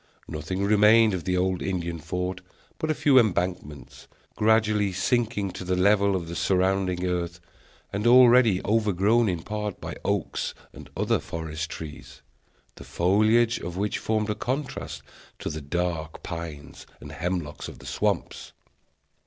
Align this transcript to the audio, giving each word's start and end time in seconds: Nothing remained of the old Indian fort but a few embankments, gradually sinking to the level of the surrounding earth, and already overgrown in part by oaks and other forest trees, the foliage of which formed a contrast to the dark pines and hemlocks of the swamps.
Nothing 0.27 0.63
remained 0.63 1.13
of 1.13 1.25
the 1.25 1.37
old 1.37 1.61
Indian 1.61 1.99
fort 1.99 2.41
but 2.79 2.89
a 2.89 2.95
few 2.95 3.19
embankments, 3.19 4.07
gradually 4.35 4.91
sinking 4.91 5.51
to 5.51 5.63
the 5.63 5.75
level 5.75 6.15
of 6.15 6.27
the 6.27 6.35
surrounding 6.35 7.05
earth, 7.05 7.39
and 7.93 8.07
already 8.07 8.63
overgrown 8.65 9.29
in 9.29 9.43
part 9.43 9.79
by 9.79 9.95
oaks 10.03 10.55
and 10.73 10.89
other 10.97 11.19
forest 11.19 11.69
trees, 11.69 12.23
the 12.77 12.83
foliage 12.83 13.59
of 13.59 13.77
which 13.77 13.99
formed 13.99 14.31
a 14.31 14.33
contrast 14.33 15.03
to 15.37 15.51
the 15.51 15.61
dark 15.61 16.23
pines 16.23 16.87
and 16.99 17.11
hemlocks 17.11 17.67
of 17.67 17.77
the 17.77 17.85
swamps. 17.85 18.53